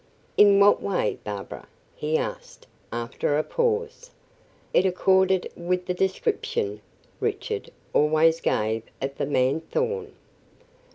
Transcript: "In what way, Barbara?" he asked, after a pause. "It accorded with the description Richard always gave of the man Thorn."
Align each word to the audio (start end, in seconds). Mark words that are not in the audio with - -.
"In 0.35 0.59
what 0.59 0.81
way, 0.81 1.19
Barbara?" 1.23 1.67
he 1.95 2.17
asked, 2.17 2.65
after 2.91 3.37
a 3.37 3.43
pause. 3.43 4.09
"It 4.73 4.83
accorded 4.83 5.51
with 5.55 5.85
the 5.85 5.93
description 5.93 6.81
Richard 7.19 7.69
always 7.93 8.41
gave 8.41 8.81
of 8.99 9.15
the 9.19 9.27
man 9.27 9.61
Thorn." 9.69 10.13